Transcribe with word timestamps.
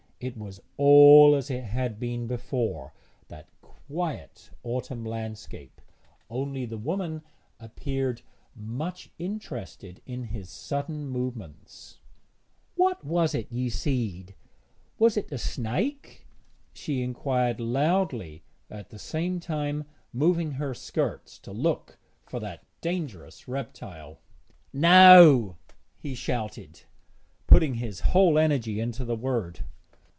It 0.23 0.37
was 0.37 0.61
all 0.77 1.33
as 1.33 1.49
it 1.49 1.63
had 1.63 1.99
been 1.99 2.27
before 2.27 2.93
that 3.29 3.47
quiet 3.63 4.51
autumn 4.61 5.03
landscape 5.03 5.81
only 6.29 6.63
the 6.67 6.77
woman 6.77 7.23
appeared 7.59 8.21
much 8.55 9.09
interested 9.17 9.99
in 10.05 10.25
his 10.25 10.47
sudden 10.47 11.07
movements. 11.09 11.97
'What 12.75 13.03
was't 13.03 13.51
ye 13.51 13.67
seed; 13.69 14.35
was't 14.99 15.17
a 15.17 15.23
snaïke?' 15.37 16.25
she 16.71 17.01
inquired 17.01 17.59
loudly, 17.59 18.43
at 18.69 18.91
the 18.91 18.99
same 18.99 19.39
time 19.39 19.85
moving 20.13 20.51
her 20.51 20.75
skirts 20.75 21.39
to 21.39 21.51
look 21.51 21.97
for 22.27 22.39
that 22.39 22.63
dangerous 22.79 23.47
reptile. 23.47 24.19
'No,' 24.71 25.55
he 25.97 26.13
shouted, 26.13 26.81
putting 27.47 27.73
his 27.73 28.01
whole 28.01 28.37
energy 28.37 28.79
into 28.79 29.03
the 29.03 29.15
word. 29.15 29.61